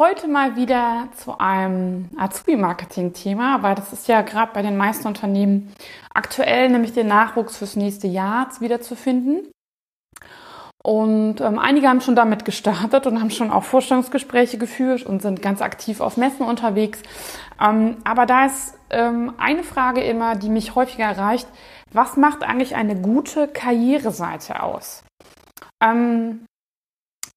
heute 0.00 0.28
mal 0.28 0.56
wieder 0.56 1.08
zu 1.14 1.38
einem 1.38 2.08
Azubi-Marketing-Thema, 2.16 3.62
weil 3.62 3.74
das 3.74 3.92
ist 3.92 4.08
ja 4.08 4.22
gerade 4.22 4.50
bei 4.54 4.62
den 4.62 4.78
meisten 4.78 5.06
Unternehmen 5.06 5.74
aktuell, 6.14 6.70
nämlich 6.70 6.94
den 6.94 7.06
Nachwuchs 7.06 7.58
fürs 7.58 7.76
nächste 7.76 8.06
Jahr 8.06 8.48
wiederzufinden. 8.60 9.52
Und 10.82 11.42
ähm, 11.42 11.58
einige 11.58 11.86
haben 11.86 12.00
schon 12.00 12.16
damit 12.16 12.46
gestartet 12.46 13.06
und 13.06 13.20
haben 13.20 13.28
schon 13.28 13.50
auch 13.50 13.64
Vorstellungsgespräche 13.64 14.56
geführt 14.56 15.04
und 15.04 15.20
sind 15.20 15.42
ganz 15.42 15.60
aktiv 15.60 16.00
auf 16.00 16.16
Messen 16.16 16.46
unterwegs. 16.46 17.02
Ähm, 17.60 17.98
aber 18.02 18.24
da 18.24 18.46
ist 18.46 18.78
ähm, 18.88 19.34
eine 19.36 19.62
Frage 19.62 20.00
immer, 20.00 20.34
die 20.34 20.48
mich 20.48 20.74
häufiger 20.74 21.04
erreicht. 21.04 21.46
Was 21.92 22.16
macht 22.16 22.42
eigentlich 22.42 22.74
eine 22.74 22.96
gute 22.96 23.48
Karriereseite 23.48 24.62
aus? 24.62 25.04
Ähm, 25.82 26.46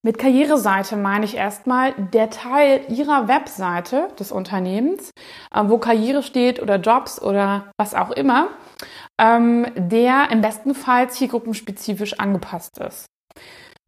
mit 0.05 0.17
Karriereseite 0.17 0.97
meine 0.97 1.25
ich 1.25 1.35
erstmal 1.35 1.93
der 1.93 2.29
Teil 2.29 2.81
Ihrer 2.89 3.27
Webseite 3.27 4.09
des 4.19 4.31
Unternehmens, 4.31 5.11
äh, 5.53 5.63
wo 5.65 5.77
Karriere 5.77 6.21
steht 6.21 6.61
oder 6.61 6.75
Jobs 6.75 7.21
oder 7.21 7.71
was 7.77 7.95
auch 7.95 8.11
immer, 8.11 8.49
ähm, 9.19 9.65
der 9.75 10.29
im 10.29 10.41
besten 10.41 10.75
Fall 10.75 11.09
zielgruppenspezifisch 11.09 12.19
angepasst 12.19 12.77
ist. 12.79 13.05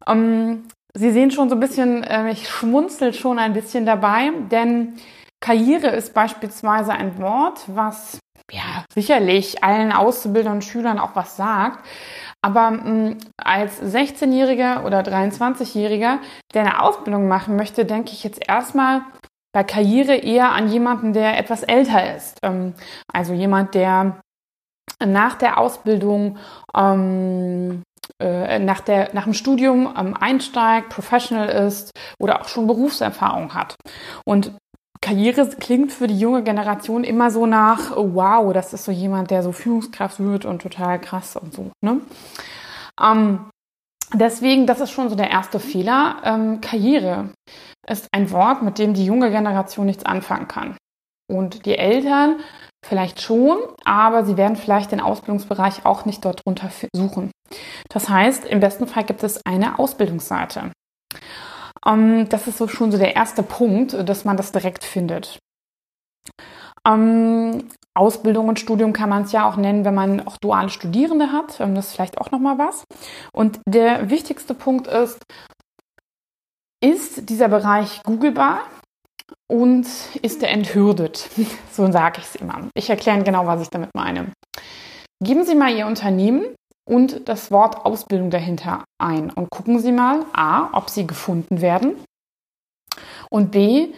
Ähm, 0.06 0.64
Sie 0.98 1.10
sehen 1.10 1.30
schon 1.30 1.50
so 1.50 1.56
ein 1.56 1.60
bisschen, 1.60 2.02
äh, 2.04 2.30
ich 2.30 2.48
schmunzel 2.48 3.12
schon 3.12 3.38
ein 3.38 3.52
bisschen 3.52 3.84
dabei, 3.84 4.30
denn 4.50 4.94
Karriere 5.40 5.88
ist 5.88 6.14
beispielsweise 6.14 6.92
ein 6.92 7.18
Wort, 7.20 7.64
was 7.66 8.18
ja 8.50 8.84
sicherlich 8.94 9.62
allen 9.62 9.92
Auszubildern 9.92 10.54
und 10.54 10.64
Schülern 10.64 10.98
auch 10.98 11.14
was 11.14 11.36
sagt. 11.36 11.84
Aber 12.46 12.70
mh, 12.70 12.90
mm, 12.90 13.18
als 13.36 13.82
16-Jähriger 13.82 14.84
oder 14.84 15.00
23-Jähriger, 15.00 16.18
der 16.54 16.62
eine 16.62 16.80
Ausbildung 16.80 17.26
machen 17.26 17.56
möchte, 17.56 17.84
denke 17.84 18.12
ich 18.12 18.22
jetzt 18.22 18.48
erstmal 18.48 19.02
bei 19.52 19.64
Karriere 19.64 20.14
eher 20.14 20.52
an 20.52 20.68
jemanden, 20.68 21.12
der 21.12 21.38
etwas 21.38 21.64
älter 21.64 22.14
ist. 22.14 22.38
Ähm, 22.44 22.74
also 23.12 23.32
jemand, 23.32 23.74
der 23.74 24.20
nach 25.04 25.34
der 25.34 25.58
Ausbildung 25.58 26.38
ähm, 26.76 27.82
äh, 28.20 28.60
nach, 28.60 28.80
der, 28.80 29.12
nach 29.12 29.24
dem 29.24 29.34
Studium 29.34 29.92
ähm, 29.98 30.14
einsteigt, 30.14 30.90
professional 30.90 31.48
ist 31.48 31.90
oder 32.20 32.40
auch 32.40 32.48
schon 32.48 32.68
Berufserfahrung 32.68 33.54
hat. 33.54 33.74
Und 34.24 34.52
Karriere 35.00 35.48
klingt 35.48 35.92
für 35.92 36.06
die 36.06 36.18
junge 36.18 36.42
Generation 36.42 37.04
immer 37.04 37.30
so 37.30 37.46
nach, 37.46 37.92
wow, 37.96 38.52
das 38.52 38.72
ist 38.72 38.84
so 38.84 38.92
jemand, 38.92 39.30
der 39.30 39.42
so 39.42 39.52
Führungskraft 39.52 40.20
wird 40.20 40.44
und 40.44 40.62
total 40.62 41.00
krass 41.00 41.36
und 41.36 41.52
so. 41.52 41.70
Ne? 41.84 42.00
Ähm, 43.00 43.50
deswegen, 44.14 44.66
das 44.66 44.80
ist 44.80 44.90
schon 44.90 45.08
so 45.08 45.14
der 45.14 45.30
erste 45.30 45.60
Fehler. 45.60 46.16
Ähm, 46.24 46.60
Karriere 46.60 47.30
ist 47.86 48.08
ein 48.12 48.30
Wort, 48.30 48.62
mit 48.62 48.78
dem 48.78 48.94
die 48.94 49.04
junge 49.04 49.30
Generation 49.30 49.86
nichts 49.86 50.04
anfangen 50.04 50.48
kann. 50.48 50.76
Und 51.28 51.66
die 51.66 51.76
Eltern 51.76 52.40
vielleicht 52.84 53.20
schon, 53.20 53.58
aber 53.84 54.24
sie 54.24 54.36
werden 54.36 54.56
vielleicht 54.56 54.92
den 54.92 55.00
Ausbildungsbereich 55.00 55.84
auch 55.84 56.04
nicht 56.04 56.24
dort 56.24 56.44
drunter 56.44 56.70
suchen. 56.94 57.32
Das 57.88 58.08
heißt, 58.08 58.44
im 58.44 58.60
besten 58.60 58.86
Fall 58.86 59.04
gibt 59.04 59.24
es 59.24 59.40
eine 59.44 59.78
Ausbildungsseite. 59.78 60.70
Ähm, 61.86 62.28
das 62.28 62.46
ist 62.46 62.58
so 62.58 62.68
schon 62.68 62.92
so 62.92 62.98
der 62.98 63.16
erste 63.16 63.42
Punkt, 63.42 63.92
dass 64.08 64.24
man 64.24 64.36
das 64.36 64.52
direkt 64.52 64.84
findet. 64.84 65.38
Ähm, 66.86 67.68
Ausbildung 67.94 68.48
und 68.48 68.60
Studium 68.60 68.92
kann 68.92 69.08
man 69.08 69.22
es 69.22 69.32
ja 69.32 69.48
auch 69.48 69.56
nennen, 69.56 69.84
wenn 69.84 69.94
man 69.94 70.26
auch 70.26 70.36
duale 70.36 70.68
Studierende 70.68 71.32
hat. 71.32 71.60
Ähm, 71.60 71.74
das 71.74 71.88
ist 71.88 71.94
vielleicht 71.94 72.18
auch 72.18 72.30
nochmal 72.30 72.58
was. 72.58 72.84
Und 73.32 73.60
der 73.66 74.10
wichtigste 74.10 74.54
Punkt 74.54 74.86
ist, 74.86 75.18
ist 76.84 77.30
dieser 77.30 77.48
Bereich 77.48 78.02
googlebar 78.02 78.60
und 79.50 79.86
ist 80.22 80.42
er 80.42 80.50
enthürdet? 80.50 81.28
So 81.72 81.90
sage 81.92 82.20
ich 82.20 82.24
es 82.24 82.36
immer. 82.36 82.70
Ich 82.74 82.88
erkläre 82.88 83.22
genau, 83.22 83.46
was 83.46 83.60
ich 83.60 83.68
damit 83.68 83.90
meine. 83.94 84.32
Geben 85.22 85.44
Sie 85.44 85.54
mal 85.54 85.74
Ihr 85.74 85.86
Unternehmen 85.86 86.54
und 86.88 87.28
das 87.28 87.50
Wort 87.50 87.84
Ausbildung 87.84 88.30
dahinter 88.30 88.84
ein. 88.98 89.30
Und 89.30 89.50
gucken 89.50 89.78
Sie 89.78 89.92
mal, 89.92 90.24
a, 90.32 90.70
ob 90.72 90.88
sie 90.88 91.06
gefunden 91.06 91.60
werden. 91.60 91.96
Und 93.28 93.50
b, 93.50 93.92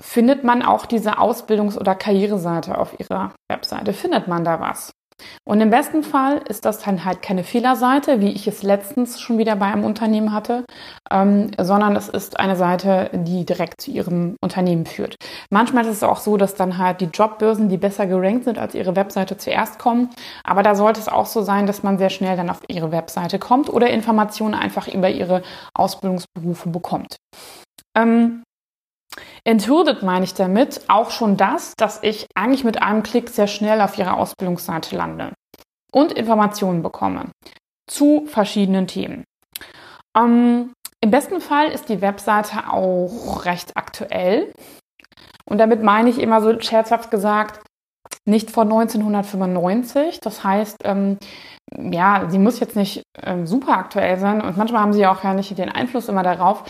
findet 0.00 0.44
man 0.44 0.62
auch 0.62 0.86
diese 0.86 1.18
Ausbildungs- 1.18 1.76
oder 1.76 1.94
Karriereseite 1.94 2.78
auf 2.78 2.98
Ihrer 2.98 3.34
Webseite, 3.50 3.92
findet 3.92 4.28
man 4.28 4.44
da 4.44 4.60
was. 4.60 4.92
Und 5.44 5.60
im 5.60 5.70
besten 5.70 6.02
Fall 6.02 6.42
ist 6.48 6.64
das 6.64 6.80
dann 6.80 7.04
halt 7.04 7.22
keine 7.22 7.44
Fehlerseite, 7.44 8.20
wie 8.20 8.30
ich 8.30 8.46
es 8.46 8.62
letztens 8.62 9.20
schon 9.20 9.38
wieder 9.38 9.56
bei 9.56 9.66
einem 9.66 9.84
Unternehmen 9.84 10.32
hatte, 10.32 10.64
ähm, 11.10 11.50
sondern 11.58 11.96
es 11.96 12.08
ist 12.08 12.38
eine 12.38 12.56
Seite, 12.56 13.10
die 13.12 13.44
direkt 13.44 13.80
zu 13.80 13.90
ihrem 13.90 14.36
Unternehmen 14.42 14.86
führt. 14.86 15.16
Manchmal 15.50 15.84
ist 15.84 15.96
es 15.96 16.02
auch 16.02 16.18
so, 16.18 16.36
dass 16.36 16.54
dann 16.54 16.78
halt 16.78 17.00
die 17.00 17.06
Jobbörsen, 17.06 17.68
die 17.68 17.78
besser 17.78 18.06
gerankt 18.06 18.44
sind 18.44 18.58
als 18.58 18.74
ihre 18.74 18.96
Webseite 18.96 19.36
zuerst 19.36 19.78
kommen. 19.78 20.10
Aber 20.44 20.62
da 20.62 20.74
sollte 20.74 21.00
es 21.00 21.08
auch 21.08 21.26
so 21.26 21.42
sein, 21.42 21.66
dass 21.66 21.82
man 21.82 21.98
sehr 21.98 22.10
schnell 22.10 22.36
dann 22.36 22.50
auf 22.50 22.60
ihre 22.68 22.92
Webseite 22.92 23.38
kommt 23.38 23.68
oder 23.68 23.90
Informationen 23.90 24.54
einfach 24.54 24.88
über 24.88 25.10
ihre 25.10 25.42
Ausbildungsberufe 25.74 26.68
bekommt. 26.68 27.16
Ähm, 27.96 28.42
Enthürdet 29.44 30.02
meine 30.02 30.24
ich 30.24 30.34
damit 30.34 30.82
auch 30.88 31.10
schon 31.10 31.36
das, 31.36 31.74
dass 31.76 32.02
ich 32.02 32.26
eigentlich 32.34 32.64
mit 32.64 32.82
einem 32.82 33.02
Klick 33.02 33.30
sehr 33.30 33.46
schnell 33.46 33.80
auf 33.80 33.98
Ihrer 33.98 34.16
Ausbildungsseite 34.16 34.96
lande 34.96 35.32
und 35.92 36.12
Informationen 36.12 36.82
bekomme 36.82 37.30
zu 37.88 38.26
verschiedenen 38.26 38.86
Themen. 38.86 39.24
Ähm, 40.16 40.72
Im 41.02 41.10
besten 41.10 41.40
Fall 41.40 41.68
ist 41.68 41.88
die 41.88 42.00
Webseite 42.00 42.70
auch 42.70 43.44
recht 43.44 43.76
aktuell. 43.76 44.52
Und 45.48 45.58
damit 45.58 45.82
meine 45.82 46.10
ich 46.10 46.18
immer 46.18 46.42
so 46.42 46.60
scherzhaft 46.60 47.10
gesagt, 47.10 47.60
nicht 48.26 48.50
von 48.50 48.70
1995. 48.70 50.20
Das 50.20 50.44
heißt, 50.44 50.76
ähm, 50.84 51.18
ja, 51.74 52.26
sie 52.28 52.38
muss 52.38 52.60
jetzt 52.60 52.76
nicht 52.76 53.02
ähm, 53.22 53.46
super 53.46 53.78
aktuell 53.78 54.18
sein 54.18 54.42
und 54.42 54.56
manchmal 54.56 54.82
haben 54.82 54.92
sie 54.92 55.06
auch 55.06 55.24
ja 55.24 55.34
nicht 55.34 55.56
den 55.56 55.70
Einfluss 55.70 56.08
immer 56.08 56.22
darauf. 56.22 56.64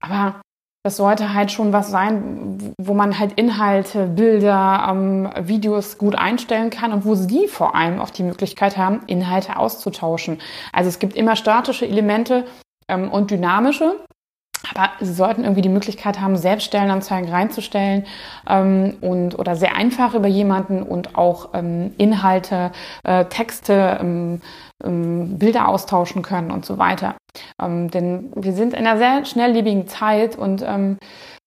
Aber 0.00 0.40
das 0.84 0.98
sollte 0.98 1.32
halt 1.32 1.50
schon 1.50 1.72
was 1.72 1.90
sein, 1.90 2.74
wo 2.78 2.92
man 2.92 3.18
halt 3.18 3.32
Inhalte, 3.32 4.06
Bilder, 4.06 4.86
ähm, 4.90 5.30
Videos 5.40 5.96
gut 5.96 6.14
einstellen 6.14 6.68
kann 6.68 6.92
und 6.92 7.06
wo 7.06 7.14
Sie 7.14 7.48
vor 7.48 7.74
allem 7.74 8.00
auch 8.00 8.10
die 8.10 8.22
Möglichkeit 8.22 8.76
haben, 8.76 9.00
Inhalte 9.06 9.56
auszutauschen. 9.56 10.40
Also 10.72 10.90
es 10.90 10.98
gibt 10.98 11.16
immer 11.16 11.36
statische 11.36 11.86
Elemente 11.86 12.44
ähm, 12.86 13.10
und 13.10 13.30
dynamische. 13.30 13.96
Aber 14.70 14.90
Sie 15.00 15.12
sollten 15.12 15.42
irgendwie 15.42 15.62
die 15.62 15.68
Möglichkeit 15.68 16.20
haben, 16.20 16.36
selbst 16.36 16.64
Stellenanzeigen 16.64 17.30
reinzustellen 17.30 18.06
ähm, 18.48 18.96
und 19.00 19.38
oder 19.38 19.56
sehr 19.56 19.76
einfach 19.76 20.14
über 20.14 20.28
jemanden 20.28 20.82
und 20.82 21.16
auch 21.16 21.50
ähm, 21.54 21.94
Inhalte, 21.98 22.72
äh, 23.04 23.24
Texte, 23.26 23.98
ähm, 24.00 24.40
ähm, 24.84 25.38
Bilder 25.38 25.68
austauschen 25.68 26.22
können 26.22 26.50
und 26.50 26.64
so 26.64 26.78
weiter. 26.78 27.16
Ähm, 27.60 27.90
denn 27.90 28.32
wir 28.34 28.52
sind 28.52 28.74
in 28.74 28.86
einer 28.86 28.98
sehr 28.98 29.24
schnelllebigen 29.24 29.88
Zeit 29.88 30.36
und 30.36 30.62
ähm, 30.62 30.98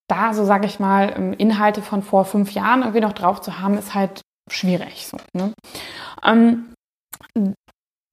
da, 0.08 0.34
so 0.34 0.46
sage 0.46 0.66
ich 0.66 0.80
mal, 0.80 1.14
ähm, 1.16 1.34
Inhalte 1.34 1.82
von 1.82 2.02
vor 2.02 2.26
fünf 2.26 2.52
Jahren 2.52 2.82
irgendwie 2.82 3.02
noch 3.02 3.14
drauf 3.14 3.42
zu 3.42 3.60
haben, 3.60 3.78
ist 3.78 3.94
halt 3.94 4.22
schwierig. 4.50 5.08
So, 5.08 5.18
ne? 5.34 5.54
Ähm, 6.24 6.74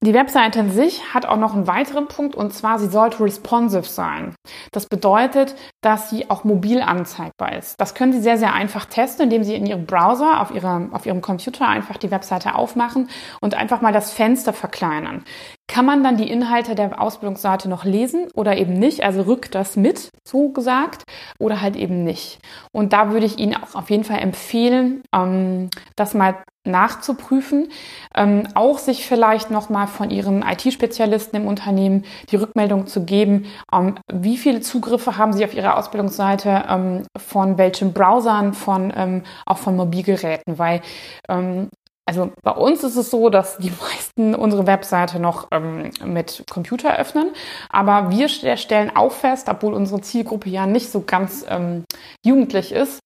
die 0.05 0.13
Webseite 0.13 0.59
an 0.59 0.71
sich 0.71 1.13
hat 1.13 1.25
auch 1.25 1.37
noch 1.37 1.53
einen 1.53 1.67
weiteren 1.67 2.07
Punkt 2.07 2.35
und 2.35 2.53
zwar, 2.53 2.79
sie 2.79 2.87
sollte 2.87 3.23
responsive 3.23 3.83
sein. 3.83 4.35
Das 4.71 4.87
bedeutet, 4.87 5.55
dass 5.81 6.09
sie 6.09 6.29
auch 6.29 6.43
mobil 6.43 6.81
anzeigbar 6.81 7.53
ist. 7.53 7.79
Das 7.79 7.95
können 7.95 8.13
Sie 8.13 8.21
sehr, 8.21 8.37
sehr 8.37 8.53
einfach 8.53 8.85
testen, 8.85 9.25
indem 9.25 9.43
Sie 9.43 9.55
in 9.55 9.65
Ihrem 9.65 9.85
Browser, 9.85 10.41
auf, 10.41 10.51
ihrer, 10.51 10.89
auf 10.91 11.05
Ihrem 11.05 11.21
Computer 11.21 11.67
einfach 11.67 11.97
die 11.97 12.11
Webseite 12.11 12.55
aufmachen 12.55 13.09
und 13.41 13.55
einfach 13.55 13.81
mal 13.81 13.93
das 13.93 14.11
Fenster 14.11 14.53
verkleinern. 14.53 15.23
Kann 15.67 15.85
man 15.85 16.03
dann 16.03 16.17
die 16.17 16.29
Inhalte 16.29 16.75
der 16.75 17.01
Ausbildungsseite 17.01 17.67
noch 17.67 17.85
lesen 17.85 18.27
oder 18.35 18.57
eben 18.57 18.73
nicht? 18.73 19.03
Also 19.03 19.23
rückt 19.23 19.55
das 19.55 19.75
mit, 19.75 20.11
so 20.27 20.49
gesagt, 20.49 21.03
oder 21.39 21.61
halt 21.61 21.75
eben 21.75 22.03
nicht. 22.03 22.39
Und 22.71 22.93
da 22.93 23.11
würde 23.11 23.25
ich 23.25 23.39
Ihnen 23.39 23.55
auch 23.55 23.75
auf 23.75 23.89
jeden 23.89 24.03
Fall 24.03 24.19
empfehlen, 24.19 25.01
ähm, 25.13 25.69
das 25.95 26.13
mal 26.13 26.35
nachzuprüfen, 26.65 27.69
ähm, 28.15 28.47
auch 28.53 28.77
sich 28.77 29.05
vielleicht 29.07 29.51
nochmal 29.51 29.87
von 29.87 30.09
Ihren 30.09 30.43
IT-Spezialisten 30.43 31.37
im 31.37 31.47
Unternehmen 31.47 32.05
die 32.31 32.35
Rückmeldung 32.35 32.87
zu 32.87 33.03
geben, 33.03 33.45
ähm, 33.73 33.95
wie 34.11 34.37
viele 34.37 34.61
Zugriffe 34.61 35.17
haben 35.17 35.33
Sie 35.33 35.45
auf 35.45 35.53
Ihrer 35.53 35.77
Ausbildungsseite, 35.77 36.65
ähm, 36.69 37.03
von 37.17 37.57
welchen 37.57 37.93
Browsern, 37.93 38.53
von, 38.53 38.93
ähm, 38.95 39.23
auch 39.45 39.57
von 39.57 39.75
Mobilgeräten, 39.75 40.57
weil 40.57 40.81
ähm, 41.29 41.69
also 42.07 42.31
bei 42.43 42.51
uns 42.51 42.83
ist 42.83 42.97
es 42.97 43.09
so, 43.09 43.29
dass 43.29 43.57
die 43.57 43.71
meisten 43.81 44.35
unsere 44.35 44.67
Webseite 44.67 45.19
noch 45.19 45.47
ähm, 45.51 45.89
mit 46.03 46.43
Computer 46.49 46.97
öffnen, 46.97 47.31
aber 47.69 48.11
wir 48.11 48.27
stellen 48.29 48.95
auch 48.95 49.11
fest, 49.11 49.49
obwohl 49.49 49.73
unsere 49.73 50.01
Zielgruppe 50.01 50.49
ja 50.49 50.67
nicht 50.67 50.91
so 50.91 51.01
ganz 51.01 51.45
ähm, 51.49 51.83
jugendlich 52.23 52.71
ist, 52.71 52.99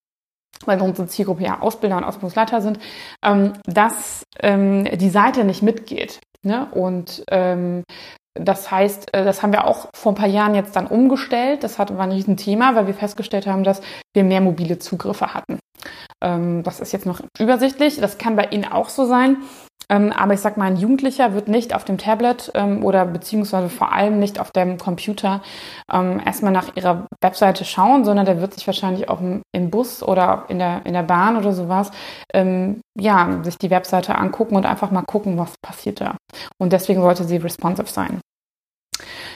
weil 0.66 0.80
unsere 0.80 1.08
Zielgruppe 1.08 1.44
ja 1.44 1.60
Ausbilder 1.60 1.96
und 1.96 2.04
Ausbildungsleiter 2.04 2.60
sind, 2.60 2.78
ähm, 3.24 3.54
dass 3.64 4.24
ähm, 4.40 4.84
die 4.84 5.10
Seite 5.10 5.44
nicht 5.44 5.62
mitgeht. 5.62 6.20
Ne? 6.42 6.68
Und 6.72 7.24
ähm, 7.30 7.84
das 8.34 8.70
heißt, 8.70 9.14
äh, 9.14 9.24
das 9.24 9.42
haben 9.42 9.52
wir 9.52 9.66
auch 9.66 9.88
vor 9.94 10.12
ein 10.12 10.16
paar 10.16 10.26
Jahren 10.26 10.54
jetzt 10.54 10.76
dann 10.76 10.86
umgestellt. 10.86 11.64
Das 11.64 11.78
war 11.78 11.90
ein 11.90 12.12
Riesenthema, 12.12 12.74
weil 12.74 12.86
wir 12.86 12.94
festgestellt 12.94 13.46
haben, 13.46 13.64
dass 13.64 13.80
wir 14.14 14.24
mehr 14.24 14.40
mobile 14.40 14.78
Zugriffe 14.78 15.34
hatten. 15.34 15.59
Ähm, 16.22 16.62
das 16.62 16.80
ist 16.80 16.92
jetzt 16.92 17.06
noch 17.06 17.20
übersichtlich. 17.38 18.00
Das 18.00 18.18
kann 18.18 18.36
bei 18.36 18.46
Ihnen 18.46 18.64
auch 18.64 18.88
so 18.88 19.06
sein. 19.06 19.38
Ähm, 19.88 20.12
aber 20.12 20.34
ich 20.34 20.40
sag 20.40 20.56
mal, 20.56 20.66
ein 20.66 20.76
Jugendlicher 20.76 21.34
wird 21.34 21.48
nicht 21.48 21.74
auf 21.74 21.84
dem 21.84 21.98
Tablet 21.98 22.52
ähm, 22.54 22.84
oder 22.84 23.04
beziehungsweise 23.06 23.68
vor 23.68 23.92
allem 23.92 24.20
nicht 24.20 24.38
auf 24.38 24.52
dem 24.52 24.78
Computer 24.78 25.42
erstmal 25.92 26.52
nach 26.52 26.76
ihrer 26.76 27.08
Webseite 27.20 27.64
schauen, 27.64 28.04
sondern 28.04 28.24
der 28.24 28.40
wird 28.40 28.54
sich 28.54 28.64
wahrscheinlich 28.64 29.08
auch 29.08 29.20
im 29.20 29.70
Bus 29.70 30.04
oder 30.04 30.44
in 30.46 30.60
der, 30.60 30.82
in 30.84 30.92
der 30.92 31.02
Bahn 31.02 31.36
oder 31.36 31.52
sowas, 31.52 31.90
ja, 32.32 33.42
sich 33.42 33.58
die 33.58 33.70
Webseite 33.70 34.14
angucken 34.14 34.54
und 34.54 34.66
einfach 34.66 34.92
mal 34.92 35.02
gucken, 35.02 35.36
was 35.36 35.54
passiert 35.60 36.00
da. 36.00 36.16
Und 36.60 36.72
deswegen 36.72 37.02
sollte 37.02 37.24
sie 37.24 37.38
responsive 37.38 37.88
sein. 37.88 38.20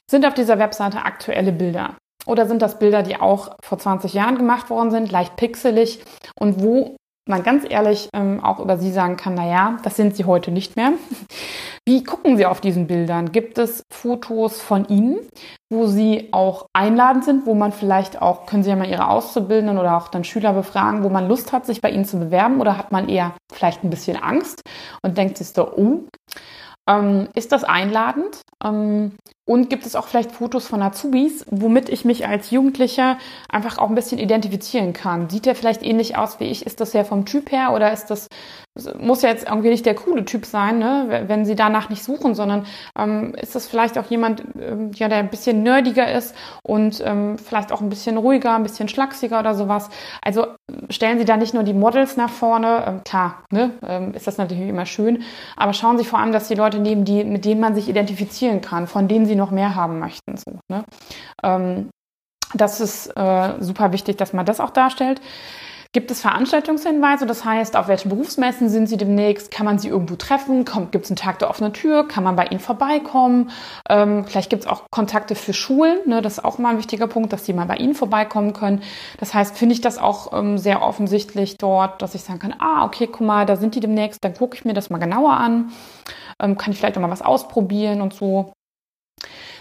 Sind 0.08 0.24
auf 0.24 0.34
dieser 0.34 0.60
Webseite 0.60 1.04
aktuelle 1.04 1.50
Bilder? 1.50 1.96
Oder 2.26 2.46
sind 2.46 2.62
das 2.62 2.78
Bilder, 2.78 3.02
die 3.02 3.20
auch 3.20 3.56
vor 3.62 3.78
20 3.78 4.14
Jahren 4.14 4.36
gemacht 4.36 4.70
worden 4.70 4.90
sind, 4.90 5.10
leicht 5.10 5.36
pixelig 5.36 6.02
und 6.38 6.62
wo 6.62 6.96
man 7.26 7.42
ganz 7.42 7.64
ehrlich 7.68 8.08
ähm, 8.14 8.44
auch 8.44 8.60
über 8.60 8.76
sie 8.76 8.92
sagen 8.92 9.16
kann, 9.16 9.34
na 9.34 9.46
ja, 9.46 9.76
das 9.82 9.96
sind 9.96 10.14
sie 10.14 10.24
heute 10.24 10.50
nicht 10.50 10.76
mehr. 10.76 10.92
Wie 11.86 12.02
gucken 12.02 12.36
Sie 12.36 12.46
auf 12.46 12.60
diesen 12.60 12.86
Bildern? 12.86 13.32
Gibt 13.32 13.58
es 13.58 13.82
Fotos 13.92 14.60
von 14.60 14.86
Ihnen, 14.88 15.18
wo 15.70 15.86
Sie 15.86 16.28
auch 16.32 16.66
einladend 16.72 17.24
sind, 17.24 17.46
wo 17.46 17.54
man 17.54 17.72
vielleicht 17.72 18.22
auch, 18.22 18.46
können 18.46 18.62
Sie 18.62 18.70
ja 18.70 18.76
mal 18.76 18.88
Ihre 18.88 19.08
Auszubildenden 19.08 19.78
oder 19.78 19.96
auch 19.96 20.08
dann 20.08 20.24
Schüler 20.24 20.54
befragen, 20.54 21.04
wo 21.04 21.10
man 21.10 21.28
Lust 21.28 21.52
hat, 21.52 21.66
sich 21.66 21.80
bei 21.80 21.90
Ihnen 21.90 22.06
zu 22.06 22.18
bewerben 22.18 22.60
oder 22.60 22.78
hat 22.78 22.92
man 22.92 23.08
eher 23.08 23.34
vielleicht 23.52 23.84
ein 23.84 23.90
bisschen 23.90 24.16
Angst 24.16 24.62
und 25.02 25.18
denkt 25.18 25.36
sich 25.36 25.48
so, 25.48 25.72
oh, 25.76 26.04
ähm, 26.88 27.28
ist 27.34 27.52
das 27.52 27.64
einladend? 27.64 28.40
Ähm, 28.62 29.12
und 29.46 29.68
gibt 29.68 29.84
es 29.84 29.94
auch 29.94 30.06
vielleicht 30.06 30.32
Fotos 30.32 30.66
von 30.66 30.80
Azubis, 30.80 31.44
womit 31.50 31.90
ich 31.90 32.04
mich 32.06 32.26
als 32.26 32.50
Jugendlicher 32.50 33.18
einfach 33.50 33.76
auch 33.76 33.90
ein 33.90 33.94
bisschen 33.94 34.18
identifizieren 34.18 34.94
kann? 34.94 35.28
Sieht 35.28 35.44
der 35.44 35.54
vielleicht 35.54 35.82
ähnlich 35.82 36.16
aus 36.16 36.40
wie 36.40 36.44
ich? 36.44 36.64
Ist 36.64 36.80
das 36.80 36.94
ja 36.94 37.04
vom 37.04 37.26
Typ 37.26 37.52
her 37.52 37.72
oder 37.74 37.92
ist 37.92 38.06
das, 38.06 38.28
muss 38.98 39.20
ja 39.20 39.28
jetzt 39.28 39.46
irgendwie 39.46 39.68
nicht 39.68 39.84
der 39.84 39.94
coole 39.94 40.24
Typ 40.24 40.46
sein, 40.46 40.78
ne? 40.78 41.24
wenn 41.26 41.44
Sie 41.44 41.54
danach 41.54 41.90
nicht 41.90 42.02
suchen, 42.02 42.34
sondern 42.34 42.66
ähm, 42.98 43.34
ist 43.34 43.54
das 43.54 43.68
vielleicht 43.68 43.98
auch 43.98 44.06
jemand, 44.06 44.42
ähm, 44.58 44.92
ja, 44.94 45.08
der 45.08 45.18
ein 45.18 45.28
bisschen 45.28 45.62
nerdiger 45.62 46.10
ist 46.10 46.34
und 46.62 47.02
ähm, 47.04 47.36
vielleicht 47.38 47.70
auch 47.70 47.82
ein 47.82 47.90
bisschen 47.90 48.16
ruhiger, 48.16 48.54
ein 48.54 48.62
bisschen 48.62 48.88
schlachsiger 48.88 49.38
oder 49.40 49.54
sowas? 49.54 49.90
Also 50.22 50.46
stellen 50.88 51.18
Sie 51.18 51.24
da 51.26 51.36
nicht 51.36 51.52
nur 51.52 51.62
die 51.62 51.74
Models 51.74 52.16
nach 52.16 52.30
vorne, 52.30 52.84
ähm, 52.86 53.04
klar, 53.04 53.44
ne? 53.50 53.72
Ähm, 53.86 54.14
ist 54.14 54.26
das 54.26 54.38
natürlich 54.38 54.68
immer 54.68 54.86
schön, 54.86 55.22
aber 55.56 55.72
schauen 55.72 55.98
Sie 55.98 56.04
vor 56.04 56.18
allem, 56.18 56.32
dass 56.32 56.48
die 56.48 56.54
Leute 56.54 56.78
nehmen, 56.78 57.04
die, 57.04 57.24
mit 57.24 57.44
denen 57.44 57.60
man 57.60 57.74
sich 57.74 57.88
identifizieren 57.88 58.60
kann, 58.60 58.86
von 58.86 59.06
denen 59.06 59.26
Sie 59.26 59.33
sie 59.34 59.38
noch 59.38 59.50
mehr 59.50 59.74
haben 59.74 59.98
möchten. 59.98 60.36
So, 60.36 60.58
ne? 60.68 60.84
ähm, 61.42 61.90
das 62.54 62.80
ist 62.80 63.08
äh, 63.16 63.54
super 63.60 63.92
wichtig, 63.92 64.16
dass 64.16 64.32
man 64.32 64.46
das 64.46 64.60
auch 64.60 64.70
darstellt. 64.70 65.20
Gibt 65.92 66.10
es 66.10 66.20
Veranstaltungshinweise? 66.20 67.24
Das 67.24 67.44
heißt, 67.44 67.76
auf 67.76 67.86
welchen 67.86 68.08
Berufsmessen 68.08 68.68
sind 68.68 68.88
Sie 68.88 68.96
demnächst? 68.96 69.52
Kann 69.52 69.64
man 69.64 69.78
Sie 69.78 69.88
irgendwo 69.88 70.16
treffen? 70.16 70.64
Gibt 70.90 71.04
es 71.04 71.10
einen 71.10 71.16
Tag 71.16 71.38
der 71.38 71.48
offenen 71.48 71.72
Tür? 71.72 72.08
Kann 72.08 72.24
man 72.24 72.34
bei 72.34 72.46
Ihnen 72.46 72.58
vorbeikommen? 72.58 73.50
Ähm, 73.88 74.24
vielleicht 74.24 74.50
gibt 74.50 74.64
es 74.64 74.68
auch 74.68 74.82
Kontakte 74.90 75.36
für 75.36 75.52
Schulen. 75.52 75.98
Ne? 76.06 76.20
Das 76.20 76.38
ist 76.38 76.44
auch 76.44 76.58
mal 76.58 76.70
ein 76.70 76.78
wichtiger 76.78 77.06
Punkt, 77.06 77.32
dass 77.32 77.44
die 77.44 77.52
mal 77.52 77.66
bei 77.66 77.76
Ihnen 77.76 77.94
vorbeikommen 77.94 78.54
können. 78.54 78.82
Das 79.18 79.34
heißt, 79.34 79.56
finde 79.56 79.74
ich 79.74 79.82
das 79.82 79.98
auch 79.98 80.32
ähm, 80.32 80.58
sehr 80.58 80.82
offensichtlich 80.82 81.58
dort, 81.58 82.02
dass 82.02 82.16
ich 82.16 82.22
sagen 82.22 82.40
kann, 82.40 82.56
ah, 82.58 82.84
okay, 82.84 83.06
guck 83.06 83.20
mal, 83.20 83.46
da 83.46 83.54
sind 83.54 83.76
die 83.76 83.80
demnächst, 83.80 84.18
dann 84.24 84.34
gucke 84.34 84.56
ich 84.56 84.64
mir 84.64 84.74
das 84.74 84.90
mal 84.90 84.98
genauer 84.98 85.34
an. 85.34 85.70
Ähm, 86.42 86.58
kann 86.58 86.72
ich 86.72 86.78
vielleicht 86.78 86.96
auch 86.96 87.02
mal 87.02 87.10
was 87.10 87.22
ausprobieren 87.22 88.00
und 88.00 88.14
so. 88.14 88.52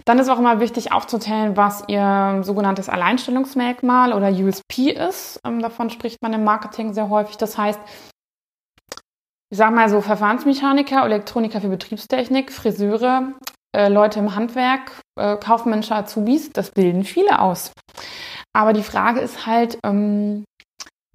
Dann 0.05 0.19
ist 0.19 0.29
auch 0.29 0.39
immer 0.39 0.59
wichtig 0.59 0.91
aufzuzählen, 0.91 1.55
was 1.55 1.83
ihr 1.87 2.41
sogenanntes 2.43 2.89
Alleinstellungsmerkmal 2.89 4.13
oder 4.13 4.29
USP 4.29 4.91
ist. 4.91 5.39
Ähm, 5.45 5.61
davon 5.61 5.89
spricht 5.89 6.21
man 6.21 6.33
im 6.33 6.43
Marketing 6.43 6.93
sehr 6.93 7.09
häufig. 7.09 7.37
Das 7.37 7.57
heißt, 7.57 7.79
ich 9.49 9.57
sage 9.57 9.75
mal 9.75 9.87
so 9.87 10.01
Verfahrensmechaniker, 10.01 11.05
Elektroniker 11.05 11.61
für 11.61 11.69
Betriebstechnik, 11.69 12.51
Friseure, 12.51 13.33
äh, 13.75 13.87
Leute 13.87 14.19
im 14.19 14.35
Handwerk, 14.35 14.91
äh, 15.15 15.37
kaufmännische 15.37 15.95
Azubis, 15.95 16.51
das 16.51 16.71
bilden 16.71 17.03
viele 17.03 17.39
aus. 17.39 17.71
Aber 18.55 18.73
die 18.73 18.83
Frage 18.83 19.19
ist 19.19 19.45
halt, 19.45 19.77
ähm, 19.85 20.43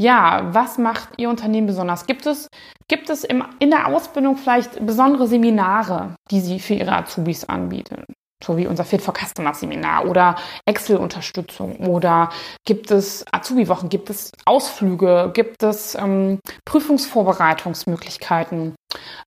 ja, 0.01 0.49
was 0.55 0.79
macht 0.79 1.09
Ihr 1.17 1.29
Unternehmen 1.29 1.67
besonders? 1.67 2.07
Gibt 2.07 2.27
es, 2.27 2.47
gibt 2.89 3.11
es 3.11 3.25
im, 3.25 3.45
in 3.59 3.71
der 3.71 3.89
Ausbildung 3.89 4.37
vielleicht 4.37 4.85
besondere 4.87 5.27
Seminare, 5.27 6.15
die 6.31 6.41
Sie 6.41 6.61
für 6.61 6.75
Ihre 6.75 6.95
Azubis 6.95 7.45
anbieten? 7.45 8.05
So 8.45 8.57
wie 8.57 8.67
unser 8.67 8.85
Fit 8.85 9.03
for 9.03 9.15
Customer 9.15 9.55
Seminar 9.55 10.07
oder 10.07 10.35
Excel-Unterstützung 10.67 11.77
oder 11.79 12.31
gibt 12.65 12.91
es 12.91 13.25
Azubi-Wochen, 13.33 13.89
gibt 13.89 14.11
es 14.11 14.33
Ausflüge, 14.45 15.31
gibt 15.35 15.63
es 15.63 15.95
ähm, 15.95 16.41
Prüfungsvorbereitungsmöglichkeiten. 16.65 18.75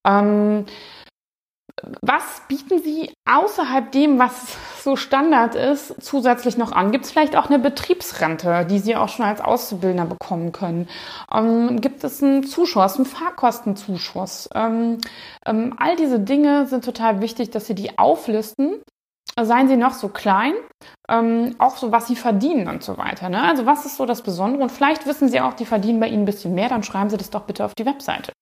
Ähm, 0.06 0.66
was 2.02 2.42
bieten 2.48 2.82
Sie 2.84 3.12
außerhalb 3.30 3.92
dem, 3.92 4.20
was 4.20 4.58
so 4.84 4.96
Standard 4.96 5.56
ist, 5.56 5.96
zusätzlich 6.02 6.58
noch 6.58 6.72
an? 6.72 6.92
Gibt 6.92 7.06
es 7.06 7.12
vielleicht 7.12 7.36
auch 7.36 7.50
eine 7.50 7.60
Betriebsrente, 7.60 8.66
die 8.70 8.80
Sie 8.80 8.96
auch 8.96 9.10
schon 9.10 9.26
als 9.26 9.42
Auszubildender 9.42 10.06
bekommen 10.06 10.52
können? 10.52 10.88
Ähm, 11.34 11.82
gibt 11.82 12.04
es 12.04 12.22
einen 12.22 12.44
Zuschuss, 12.44 12.98
einen 12.98 13.06
Fahrkostenzuschuss? 13.06 14.50
Ähm, 14.54 14.98
ähm, 15.46 15.76
all 15.78 15.96
diese 15.96 16.20
Dinge 16.20 16.68
sind 16.68 16.86
total 16.86 17.22
wichtig, 17.22 17.52
dass 17.52 17.68
Sie 17.68 17.76
die 17.76 17.98
auflisten, 17.98 18.82
seien 19.40 19.68
sie 19.68 19.78
noch 19.78 19.94
so 19.94 20.10
klein, 20.10 20.54
ähm, 21.10 21.56
auch 21.58 21.78
so, 21.78 21.92
was 21.92 22.08
sie 22.08 22.16
verdienen 22.16 22.68
und 22.68 22.84
so 22.84 22.98
weiter. 22.98 23.30
Ne? 23.30 23.42
Also 23.42 23.66
was 23.66 23.86
ist 23.86 23.98
so 23.98 24.06
das 24.06 24.22
Besondere? 24.22 24.64
Und 24.64 24.72
vielleicht 24.72 25.06
wissen 25.06 25.30
sie 25.30 25.42
auch, 25.42 25.54
die 25.54 25.66
verdienen 25.66 26.00
bei 26.00 26.08
ihnen 26.08 26.24
ein 26.24 26.26
bisschen 26.26 26.54
mehr, 26.54 26.70
dann 26.70 26.84
schreiben 26.84 27.10
sie 27.10 27.18
das 27.18 27.30
doch 27.30 27.44
bitte 27.44 27.66
auf 27.66 27.74
die 27.76 27.86
Webseite. 27.86 28.34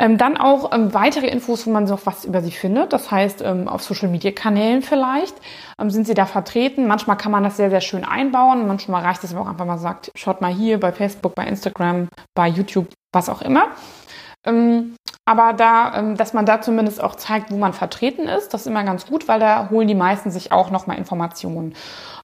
Ähm, 0.00 0.16
dann 0.16 0.36
auch 0.36 0.72
ähm, 0.72 0.94
weitere 0.94 1.26
Infos, 1.26 1.66
wo 1.66 1.70
man 1.70 1.84
noch 1.84 2.06
was 2.06 2.24
über 2.24 2.40
sie 2.40 2.52
findet. 2.52 2.92
Das 2.92 3.10
heißt, 3.10 3.42
ähm, 3.42 3.66
auf 3.66 3.82
Social-Media-Kanälen 3.82 4.82
vielleicht 4.82 5.34
ähm, 5.80 5.90
sind 5.90 6.06
sie 6.06 6.14
da 6.14 6.24
vertreten. 6.24 6.86
Manchmal 6.86 7.16
kann 7.16 7.32
man 7.32 7.42
das 7.42 7.56
sehr, 7.56 7.70
sehr 7.70 7.80
schön 7.80 8.04
einbauen. 8.04 8.68
Manchmal 8.68 9.02
reicht 9.02 9.24
es, 9.24 9.32
man 9.32 9.42
auch 9.42 9.48
einfach 9.48 9.66
mal 9.66 9.78
sagt, 9.78 10.12
schaut 10.14 10.40
mal 10.40 10.52
hier 10.52 10.78
bei 10.78 10.92
Facebook, 10.92 11.34
bei 11.34 11.46
Instagram, 11.46 12.08
bei 12.36 12.46
YouTube, 12.46 12.86
was 13.12 13.28
auch 13.28 13.42
immer. 13.42 13.66
Ähm, 14.48 14.96
aber 15.24 15.52
da, 15.52 15.94
ähm, 15.94 16.16
dass 16.16 16.32
man 16.32 16.46
da 16.46 16.60
zumindest 16.62 17.02
auch 17.02 17.14
zeigt, 17.14 17.50
wo 17.50 17.58
man 17.58 17.74
vertreten 17.74 18.22
ist, 18.22 18.54
das 18.54 18.62
ist 18.62 18.66
immer 18.66 18.84
ganz 18.84 19.06
gut, 19.06 19.28
weil 19.28 19.40
da 19.40 19.68
holen 19.70 19.86
die 19.86 19.94
meisten 19.94 20.30
sich 20.30 20.52
auch 20.52 20.70
nochmal 20.70 20.96
Informationen. 20.96 21.74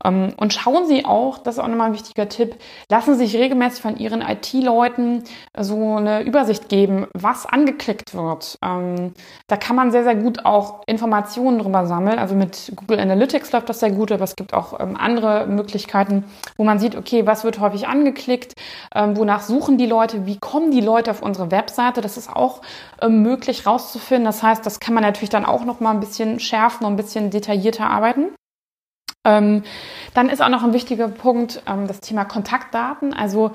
Ähm, 0.05 0.35
und 0.37 0.53
schauen 0.53 0.87
Sie 0.87 1.05
auch, 1.05 1.39
das 1.39 1.57
ist 1.57 1.63
auch 1.63 1.69
nochmal 1.69 1.89
ein 1.89 1.95
wichtiger 1.95 2.29
Tipp, 2.29 2.57
lassen 2.91 3.15
Sie 3.15 3.27
sich 3.27 3.37
regelmäßig 3.37 3.83
von 3.83 3.97
Ihren 3.97 4.23
IT-Leuten 4.23 5.25
so 5.59 5.97
eine 5.97 6.23
Übersicht 6.23 6.69
geben, 6.69 7.07
was 7.15 7.47
angeklickt 7.47 8.15
wird. 8.15 8.59
Ähm, 8.63 9.15
da 9.47 9.57
kann 9.57 9.77
man 9.77 9.91
sehr, 9.91 10.05
sehr 10.05 10.17
gut 10.17 10.45
auch 10.45 10.83
Informationen 10.87 11.59
drüber 11.59 11.87
sammeln. 11.87 12.19
Also 12.19 12.35
mit 12.35 12.73
Google 12.77 13.01
Analytics 13.01 13.53
läuft 13.53 13.69
das 13.69 13.81
sehr 13.81 13.91
gut, 13.91 14.13
aber 14.13 14.25
es 14.25 14.37
gibt 14.37 14.55
auch 14.55 14.79
andere 14.79 15.47
Möglichkeiten, 15.47 16.25
wo 16.57 16.65
man 16.65 16.79
sieht, 16.79 16.97
okay, 16.97 17.27
was 17.27 17.45
wird 17.45 17.61
häufig 17.61 17.89
angeklickt, 17.89 18.55
wonach 18.95 19.43
suchen 19.43 19.79
die 19.79 19.87
Leute, 19.87 20.27
wie 20.27 20.39
kommen 20.39 20.71
die 20.71 20.81
Leute 20.81 21.11
auf 21.11 21.23
unsere 21.23 21.51
Webseite. 21.51 22.01
Das 22.01 22.17
ist 22.17 22.31
auch 22.31 22.61
ähm, 23.01 23.23
möglich 23.23 23.67
rauszufinden. 23.67 24.25
Das 24.25 24.43
heißt, 24.43 24.65
das 24.65 24.81
kann 24.81 24.95
man 24.95 25.03
natürlich 25.03 25.31
dann 25.31 25.45
auch 25.45 25.65
noch 25.65 25.81
mal 25.81 25.91
ein 25.91 26.01
bisschen 26.01 26.41
schärfen 26.41 26.87
und 26.87 26.95
ein 26.95 26.97
bisschen 26.97 27.31
detaillierter 27.31 27.89
arbeiten. 27.89 28.35
Ähm, 29.25 29.63
dann 30.13 30.29
ist 30.29 30.43
auch 30.43 30.49
noch 30.49 30.63
ein 30.63 30.73
wichtiger 30.73 31.09
Punkt 31.09 31.63
ähm, 31.67 31.87
das 31.87 32.01
Thema 32.01 32.25
Kontaktdaten. 32.25 33.15
Also 33.15 33.53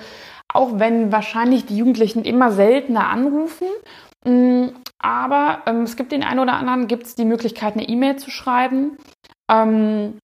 auch 0.52 0.80
wenn 0.80 1.12
wahrscheinlich 1.12 1.66
die 1.66 1.78
Jugendlichen 1.78 2.24
immer 2.26 2.52
seltener 2.52 3.08
anrufen, 3.08 3.68
mh, 4.26 4.32
mm, 4.32 4.72
aber 5.02 5.62
ähm, 5.66 5.84
es 5.84 5.96
gibt 5.96 6.12
den 6.12 6.24
einen 6.24 6.40
oder 6.40 6.54
anderen, 6.54 6.88
gibt 6.88 7.06
es 7.06 7.16
die 7.16 7.26
Möglichkeit, 7.26 7.74
eine 7.74 7.88
E-Mail 7.88 8.18
zu 8.18 8.30
schreiben. 8.32 8.98
Ähm, 9.50 10.18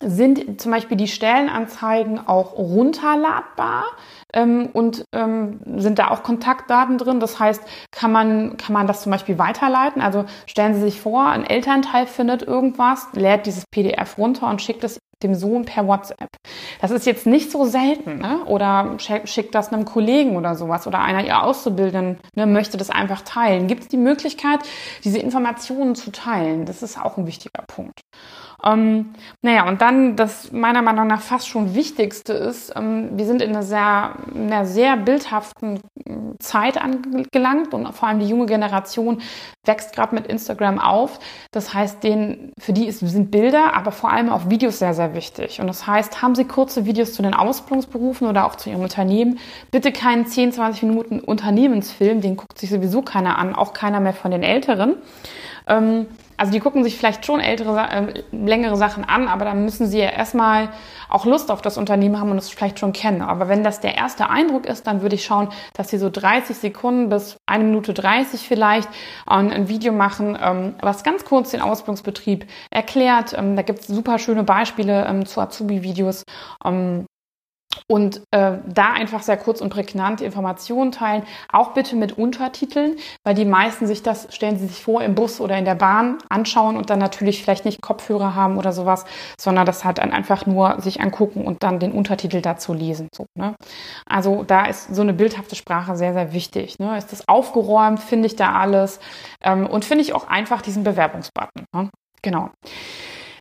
sind 0.00 0.60
zum 0.60 0.72
Beispiel 0.72 0.96
die 0.96 1.08
Stellenanzeigen 1.08 2.26
auch 2.26 2.56
runterladbar 2.56 3.84
ähm, 4.32 4.68
und 4.72 5.04
ähm, 5.12 5.60
sind 5.76 5.98
da 5.98 6.08
auch 6.10 6.22
Kontaktdaten 6.22 6.98
drin. 6.98 7.20
Das 7.20 7.38
heißt, 7.38 7.62
kann 7.90 8.12
man, 8.12 8.56
kann 8.56 8.72
man 8.72 8.86
das 8.86 9.02
zum 9.02 9.12
Beispiel 9.12 9.38
weiterleiten. 9.38 10.02
Also 10.02 10.24
stellen 10.46 10.74
Sie 10.74 10.80
sich 10.80 11.00
vor, 11.00 11.26
ein 11.26 11.44
Elternteil 11.44 12.06
findet 12.06 12.42
irgendwas, 12.42 13.08
lädt 13.12 13.46
dieses 13.46 13.64
PDF 13.70 14.18
runter 14.18 14.48
und 14.48 14.60
schickt 14.60 14.84
es 14.84 14.98
dem 15.22 15.34
Sohn 15.34 15.64
per 15.64 15.86
WhatsApp. 15.86 16.28
Das 16.80 16.90
ist 16.90 17.06
jetzt 17.06 17.26
nicht 17.26 17.50
so 17.50 17.64
selten, 17.64 18.18
ne? 18.18 18.44
Oder 18.44 18.96
schickt 18.98 19.54
das 19.54 19.72
einem 19.72 19.84
Kollegen 19.84 20.36
oder 20.36 20.54
sowas 20.54 20.86
oder 20.86 21.00
einer 21.00 21.24
ihr 21.24 21.42
Auszubildenden 21.42 22.18
ne, 22.34 22.46
möchte 22.46 22.76
das 22.76 22.90
einfach 22.90 23.22
teilen. 23.22 23.66
Gibt 23.66 23.82
es 23.82 23.88
die 23.88 23.96
Möglichkeit, 23.96 24.60
diese 25.02 25.18
Informationen 25.18 25.94
zu 25.94 26.12
teilen? 26.12 26.66
Das 26.66 26.82
ist 26.82 27.00
auch 27.00 27.16
ein 27.16 27.26
wichtiger 27.26 27.62
Punkt. 27.66 28.00
Ähm, 28.64 29.14
naja, 29.42 29.68
und 29.68 29.82
dann 29.82 30.16
das 30.16 30.50
meiner 30.50 30.80
Meinung 30.80 31.06
nach 31.06 31.20
fast 31.20 31.48
schon 31.48 31.74
Wichtigste 31.74 32.32
ist, 32.32 32.72
ähm, 32.74 33.10
wir 33.12 33.26
sind 33.26 33.42
in 33.42 33.50
einer 33.50 33.62
sehr, 33.62 34.16
einer 34.34 34.64
sehr 34.64 34.96
bildhaften 34.96 35.80
äh, 36.04 36.38
Zeit 36.38 36.78
angelangt 36.78 37.74
und 37.74 37.92
vor 37.92 38.08
allem 38.08 38.20
die 38.20 38.28
junge 38.28 38.46
Generation 38.46 39.20
wächst 39.64 39.94
gerade 39.94 40.14
mit 40.14 40.26
Instagram 40.26 40.78
auf. 40.78 41.20
Das 41.52 41.74
heißt, 41.74 42.02
denen, 42.02 42.52
für 42.58 42.72
die 42.72 42.86
ist, 42.86 43.00
sind 43.00 43.30
Bilder, 43.30 43.74
aber 43.74 43.92
vor 43.92 44.10
allem 44.10 44.30
auch 44.30 44.48
Videos 44.48 44.78
sehr, 44.78 44.94
sehr 44.94 45.14
wichtig. 45.14 45.60
Und 45.60 45.66
das 45.66 45.86
heißt, 45.86 46.22
haben 46.22 46.34
Sie 46.34 46.44
kurze 46.44 46.86
Videos 46.86 47.12
zu 47.12 47.22
den 47.22 47.34
Ausbildungsberufen 47.34 48.26
oder 48.26 48.46
auch 48.46 48.54
zu 48.54 48.70
Ihrem 48.70 48.82
Unternehmen, 48.82 49.38
bitte 49.70 49.92
keinen 49.92 50.26
10, 50.26 50.52
20 50.52 50.84
Minuten 50.84 51.20
Unternehmensfilm, 51.20 52.22
den 52.22 52.36
guckt 52.36 52.58
sich 52.58 52.70
sowieso 52.70 53.02
keiner 53.02 53.38
an, 53.38 53.54
auch 53.54 53.74
keiner 53.74 54.00
mehr 54.00 54.14
von 54.14 54.30
den 54.30 54.42
Älteren. 54.42 54.96
Ähm, 55.66 56.06
also 56.36 56.52
die 56.52 56.60
gucken 56.60 56.84
sich 56.84 56.96
vielleicht 56.96 57.24
schon 57.24 57.40
ältere, 57.40 57.78
äh, 57.78 58.22
längere 58.32 58.76
Sachen 58.76 59.04
an, 59.04 59.28
aber 59.28 59.44
dann 59.44 59.64
müssen 59.64 59.86
sie 59.86 59.98
ja 59.98 60.10
erstmal 60.10 60.70
auch 61.08 61.26
Lust 61.26 61.50
auf 61.50 61.62
das 61.62 61.78
Unternehmen 61.78 62.18
haben 62.18 62.30
und 62.30 62.38
es 62.38 62.50
vielleicht 62.50 62.78
schon 62.78 62.92
kennen. 62.92 63.22
Aber 63.22 63.48
wenn 63.48 63.62
das 63.62 63.80
der 63.80 63.96
erste 63.96 64.30
Eindruck 64.30 64.66
ist, 64.66 64.86
dann 64.86 65.02
würde 65.02 65.14
ich 65.14 65.24
schauen, 65.24 65.48
dass 65.74 65.88
sie 65.88 65.98
so 65.98 66.10
30 66.10 66.56
Sekunden 66.56 67.08
bis 67.08 67.36
eine 67.46 67.64
Minute 67.64 67.94
30 67.94 68.46
vielleicht 68.46 68.88
ähm, 69.30 69.50
ein 69.50 69.68
Video 69.68 69.92
machen, 69.92 70.36
ähm, 70.40 70.74
was 70.80 71.04
ganz 71.04 71.24
kurz 71.24 71.50
den 71.52 71.60
Ausbildungsbetrieb 71.60 72.46
erklärt. 72.70 73.34
Ähm, 73.36 73.56
da 73.56 73.62
gibt 73.62 73.80
es 73.80 73.86
super 73.86 74.18
schöne 74.18 74.44
Beispiele 74.44 75.06
ähm, 75.06 75.26
zu 75.26 75.40
Azubi-Videos. 75.40 76.24
Und 77.88 78.22
äh, 78.30 78.58
da 78.66 78.92
einfach 78.92 79.22
sehr 79.22 79.36
kurz 79.36 79.60
und 79.60 79.70
prägnant 79.70 80.20
Informationen 80.20 80.92
teilen, 80.92 81.24
auch 81.52 81.72
bitte 81.72 81.96
mit 81.96 82.16
Untertiteln, 82.16 82.96
weil 83.24 83.34
die 83.34 83.44
meisten 83.44 83.86
sich 83.86 84.02
das, 84.02 84.28
stellen 84.30 84.58
sie 84.58 84.66
sich 84.66 84.82
vor, 84.82 85.02
im 85.02 85.14
Bus 85.14 85.40
oder 85.40 85.58
in 85.58 85.64
der 85.64 85.74
Bahn 85.74 86.18
anschauen 86.28 86.76
und 86.76 86.90
dann 86.90 86.98
natürlich 86.98 87.42
vielleicht 87.42 87.64
nicht 87.64 87.82
Kopfhörer 87.82 88.34
haben 88.34 88.56
oder 88.56 88.72
sowas, 88.72 89.04
sondern 89.38 89.66
das 89.66 89.84
halt 89.84 89.98
dann 89.98 90.12
einfach 90.12 90.46
nur 90.46 90.80
sich 90.80 91.00
angucken 91.00 91.44
und 91.44 91.62
dann 91.62 91.78
den 91.78 91.92
Untertitel 91.92 92.40
dazu 92.40 92.72
lesen. 92.72 93.08
So, 93.14 93.26
ne? 93.36 93.54
Also 94.06 94.44
da 94.44 94.66
ist 94.66 94.94
so 94.94 95.02
eine 95.02 95.12
bildhafte 95.12 95.56
Sprache 95.56 95.96
sehr, 95.96 96.12
sehr 96.12 96.32
wichtig. 96.32 96.78
Ne? 96.78 96.96
Ist 96.96 97.12
das 97.12 97.28
aufgeräumt, 97.28 98.00
finde 98.00 98.26
ich 98.26 98.36
da 98.36 98.52
alles 98.52 99.00
ähm, 99.42 99.66
und 99.66 99.84
finde 99.84 100.02
ich 100.02 100.14
auch 100.14 100.28
einfach 100.28 100.62
diesen 100.62 100.84
Bewerbungsbutton. 100.84 101.64
Ne? 101.74 101.90
Genau. 102.22 102.50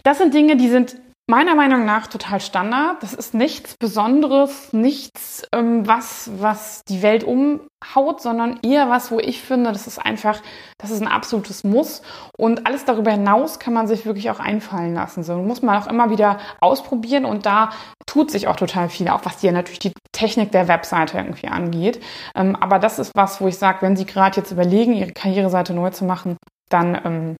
Das 0.03 0.17
sind 0.17 0.33
Dinge, 0.33 0.57
die 0.57 0.69
sind 0.69 0.95
meiner 1.27 1.55
Meinung 1.55 1.85
nach 1.85 2.07
total 2.07 2.41
Standard. 2.41 3.01
Das 3.01 3.13
ist 3.13 3.33
nichts 3.33 3.75
Besonderes, 3.77 4.73
nichts, 4.73 5.43
ähm, 5.53 5.87
was, 5.87 6.29
was 6.37 6.83
die 6.89 7.01
Welt 7.01 7.23
umhaut, 7.23 8.21
sondern 8.21 8.59
eher 8.61 8.89
was, 8.89 9.09
wo 9.09 9.19
ich 9.19 9.41
finde, 9.41 9.71
das 9.71 9.87
ist 9.87 9.99
einfach, 9.99 10.41
das 10.77 10.91
ist 10.91 11.01
ein 11.01 11.07
absolutes 11.07 11.63
Muss. 11.63 12.01
Und 12.37 12.67
alles 12.67 12.83
darüber 12.85 13.11
hinaus 13.11 13.59
kann 13.59 13.73
man 13.73 13.87
sich 13.87 14.05
wirklich 14.05 14.29
auch 14.31 14.39
einfallen 14.39 14.93
lassen. 14.93 15.23
So 15.23 15.37
muss 15.37 15.61
man 15.61 15.81
auch 15.81 15.87
immer 15.87 16.09
wieder 16.09 16.39
ausprobieren 16.59 17.25
und 17.25 17.45
da 17.45 17.69
tut 18.05 18.29
sich 18.29 18.47
auch 18.47 18.57
total 18.57 18.89
viel, 18.89 19.07
auch 19.07 19.23
was 19.23 19.39
hier 19.39 19.53
natürlich 19.53 19.79
die 19.79 19.93
Technik 20.11 20.51
der 20.51 20.67
Webseite 20.67 21.17
irgendwie 21.17 21.47
angeht. 21.47 22.03
Ähm, 22.35 22.55
aber 22.57 22.79
das 22.79 22.99
ist 22.99 23.13
was, 23.15 23.39
wo 23.39 23.47
ich 23.47 23.57
sage, 23.57 23.81
wenn 23.81 23.95
Sie 23.95 24.05
gerade 24.05 24.37
jetzt 24.37 24.51
überlegen, 24.51 24.93
Ihre 24.93 25.13
Karriereseite 25.13 25.73
neu 25.73 25.89
zu 25.91 26.03
machen, 26.03 26.37
dann 26.69 26.99
ähm, 27.05 27.35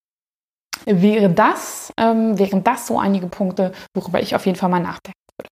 wäre 0.86 1.30
das, 1.30 1.92
ähm, 1.98 2.38
wären 2.38 2.64
das 2.64 2.86
so 2.86 2.98
einige 2.98 3.26
Punkte, 3.26 3.72
worüber 3.94 4.20
ich 4.20 4.34
auf 4.34 4.46
jeden 4.46 4.58
Fall 4.58 4.68
mal 4.68 4.80
nachdenken 4.80 5.18
würde. 5.38 5.50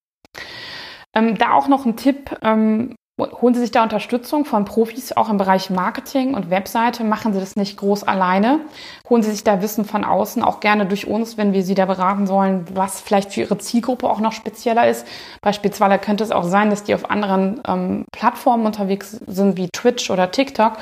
Ähm, 1.15 1.39
da 1.39 1.53
auch 1.53 1.69
noch 1.69 1.85
ein 1.85 1.97
Tipp, 1.97 2.37
ähm, 2.43 2.95
Holen 3.31 3.55
Sie 3.55 3.61
sich 3.61 3.71
da 3.71 3.83
Unterstützung 3.83 4.45
von 4.45 4.65
Profis, 4.65 5.13
auch 5.13 5.29
im 5.29 5.37
Bereich 5.37 5.71
Marketing 5.71 6.35
und 6.35 6.51
Webseite. 6.51 7.05
Machen 7.05 7.33
Sie 7.33 7.41
das 7.41 7.57
nicht 7.57 7.77
groß 7.77 8.05
alleine. 8.05 8.61
Holen 9.09 9.23
Sie 9.23 9.31
sich 9.31 9.45
da 9.45 9.63
Wissen 9.63 9.85
von 9.85 10.05
außen, 10.05 10.43
auch 10.43 10.61
gerne 10.61 10.87
durch 10.87 11.07
uns, 11.07 11.37
wenn 11.37 11.53
wir 11.53 11.63
Sie 11.63 11.75
da 11.75 11.87
beraten 11.87 12.27
sollen, 12.27 12.67
was 12.75 13.01
vielleicht 13.01 13.33
für 13.33 13.41
Ihre 13.41 13.59
Zielgruppe 13.59 14.09
auch 14.09 14.21
noch 14.21 14.33
spezieller 14.33 14.89
ist. 14.89 15.07
Beispielsweise 15.43 15.99
könnte 15.99 16.25
es 16.25 16.31
auch 16.31 16.45
sein, 16.45 16.71
dass 16.71 16.85
die 16.85 16.95
auf 16.95 17.11
anderen 17.11 17.61
ähm, 17.67 18.05
Plattformen 18.13 18.67
unterwegs 18.67 19.21
sind, 19.27 19.57
wie 19.57 19.69
Twitch 19.69 20.11
oder 20.11 20.31
TikTok. 20.31 20.75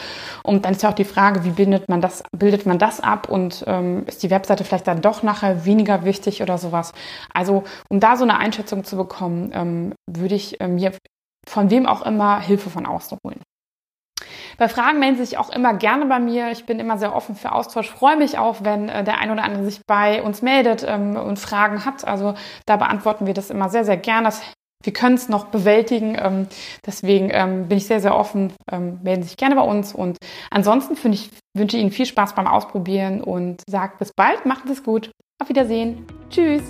Und 0.42 0.64
dann 0.64 0.72
ist 0.72 0.82
ja 0.82 0.90
auch 0.90 0.94
die 0.94 1.04
Frage, 1.04 1.44
wie 1.44 1.50
bildet 1.50 1.88
man 1.88 2.00
das, 2.00 2.22
bildet 2.36 2.66
man 2.66 2.78
das 2.78 3.00
ab 3.00 3.28
und 3.28 3.64
ähm, 3.66 4.04
ist 4.06 4.22
die 4.22 4.30
Webseite 4.30 4.64
vielleicht 4.64 4.86
dann 4.86 5.00
doch 5.00 5.22
nachher 5.22 5.64
weniger 5.64 6.04
wichtig 6.04 6.42
oder 6.42 6.58
sowas. 6.58 6.92
Also, 7.34 7.64
um 7.88 8.00
da 8.00 8.16
so 8.16 8.24
eine 8.24 8.38
Einschätzung 8.38 8.84
zu 8.84 8.96
bekommen, 8.96 9.50
ähm, 9.54 9.94
würde 10.06 10.34
ich 10.34 10.60
ähm, 10.60 10.76
mir 10.76 10.92
von 11.50 11.70
wem 11.70 11.86
auch 11.86 12.02
immer 12.02 12.40
Hilfe 12.40 12.70
von 12.70 12.86
außen 12.86 13.18
holen. 13.24 13.40
Bei 14.58 14.68
Fragen 14.68 14.98
melden 14.98 15.16
Sie 15.16 15.24
sich 15.24 15.38
auch 15.38 15.50
immer 15.50 15.74
gerne 15.74 16.06
bei 16.06 16.18
mir. 16.18 16.50
Ich 16.50 16.66
bin 16.66 16.78
immer 16.78 16.98
sehr 16.98 17.14
offen 17.14 17.34
für 17.34 17.52
Austausch. 17.52 17.90
Freue 17.90 18.16
mich 18.16 18.38
auch, 18.38 18.58
wenn 18.62 18.88
äh, 18.88 19.02
der 19.04 19.18
ein 19.18 19.30
oder 19.30 19.42
andere 19.42 19.64
sich 19.64 19.80
bei 19.86 20.22
uns 20.22 20.42
meldet 20.42 20.84
ähm, 20.86 21.16
und 21.16 21.38
Fragen 21.38 21.84
hat. 21.84 22.06
Also 22.06 22.34
da 22.66 22.76
beantworten 22.76 23.26
wir 23.26 23.34
das 23.34 23.50
immer 23.50 23.70
sehr, 23.70 23.84
sehr 23.84 23.96
gerne. 23.96 24.30
Wir 24.82 24.92
können 24.92 25.14
es 25.14 25.28
noch 25.28 25.46
bewältigen. 25.46 26.16
Ähm, 26.18 26.46
deswegen 26.84 27.30
ähm, 27.32 27.68
bin 27.68 27.78
ich 27.78 27.86
sehr, 27.86 28.00
sehr 28.00 28.14
offen. 28.14 28.52
Melden 28.70 29.22
Sie 29.22 29.28
sich 29.28 29.36
gerne 29.36 29.56
bei 29.56 29.62
uns. 29.62 29.94
Und 29.94 30.18
ansonsten 30.50 30.94
ich, 31.12 31.30
wünsche 31.56 31.76
ich 31.76 31.82
Ihnen 31.82 31.92
viel 31.92 32.06
Spaß 32.06 32.34
beim 32.34 32.46
Ausprobieren 32.46 33.22
und 33.22 33.62
sage 33.68 33.94
bis 33.98 34.12
bald. 34.12 34.46
Macht 34.46 34.68
es 34.68 34.82
gut. 34.82 35.10
Auf 35.40 35.48
Wiedersehen. 35.48 36.06
Tschüss. 36.28 36.62